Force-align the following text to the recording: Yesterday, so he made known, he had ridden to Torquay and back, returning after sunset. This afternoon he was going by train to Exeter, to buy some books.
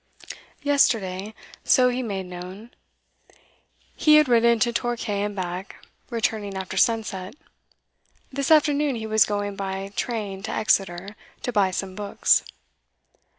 Yesterday, 0.63 1.35
so 1.63 1.89
he 1.89 2.01
made 2.01 2.25
known, 2.25 2.71
he 3.95 4.15
had 4.15 4.27
ridden 4.27 4.57
to 4.57 4.73
Torquay 4.73 5.21
and 5.21 5.35
back, 5.35 5.75
returning 6.09 6.57
after 6.57 6.75
sunset. 6.75 7.35
This 8.31 8.49
afternoon 8.49 8.95
he 8.95 9.05
was 9.05 9.25
going 9.25 9.55
by 9.55 9.89
train 9.95 10.41
to 10.41 10.51
Exeter, 10.51 11.15
to 11.43 11.51
buy 11.51 11.69
some 11.69 11.93
books. 11.93 12.43